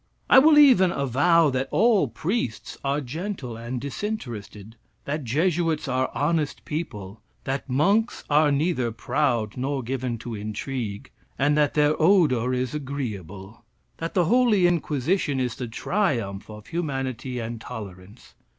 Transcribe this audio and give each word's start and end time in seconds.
I 0.31 0.39
will 0.39 0.57
even 0.57 0.91
avow 0.91 1.51
that 1.51 1.67
all 1.69 2.07
priests 2.07 2.75
are 2.83 3.01
gentle 3.01 3.55
and 3.55 3.79
disinterested; 3.79 4.75
that 5.05 5.23
Jesuits 5.23 5.87
are 5.87 6.09
honest 6.15 6.65
people; 6.65 7.21
that 7.43 7.69
monks 7.69 8.23
are 8.27 8.51
neither 8.51 8.91
proud 8.91 9.57
nor 9.57 9.83
given 9.83 10.17
to 10.17 10.33
intrigue, 10.33 11.11
and 11.37 11.55
that 11.55 11.75
their 11.75 11.95
odor 12.01 12.51
is 12.51 12.73
agreeable; 12.73 13.63
that 13.97 14.15
the 14.15 14.25
Holy 14.25 14.65
Inquisition 14.65 15.39
is 15.39 15.53
the 15.53 15.67
triumph 15.67 16.49
of 16.49 16.65
humanity 16.65 17.37
and 17.37 17.61
tolerance. 17.61 18.33